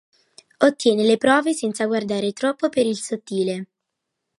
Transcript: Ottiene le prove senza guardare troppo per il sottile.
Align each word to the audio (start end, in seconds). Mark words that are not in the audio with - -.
Ottiene 0.57 1.03
le 1.03 1.17
prove 1.17 1.53
senza 1.53 1.85
guardare 1.85 2.33
troppo 2.33 2.69
per 2.69 2.87
il 2.87 2.97
sottile. 2.97 3.67